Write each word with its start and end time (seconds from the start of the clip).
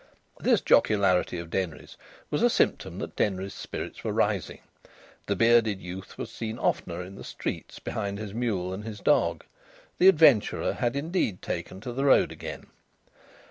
This 0.39 0.61
jocularity 0.61 1.37
of 1.37 1.51
Denry's 1.51 1.95
was 2.31 2.41
a 2.41 2.49
symptom 2.49 2.97
that 2.97 3.15
Denry's 3.15 3.53
spirits 3.53 4.03
were 4.03 4.11
rising. 4.11 4.61
The 5.27 5.35
bearded 5.35 5.79
youth 5.79 6.17
was 6.17 6.31
seen 6.31 6.57
oftener 6.57 7.03
in 7.03 7.13
the 7.13 7.23
streets 7.23 7.77
behind 7.77 8.17
his 8.17 8.33
mule 8.33 8.73
and 8.73 8.83
his 8.83 8.99
dog. 8.99 9.43
The 9.99 10.07
adventurer 10.07 10.73
had, 10.73 10.95
indeed, 10.95 11.43
taken 11.43 11.81
to 11.81 11.93
the 11.93 12.05
road 12.05 12.31
again. 12.31 12.65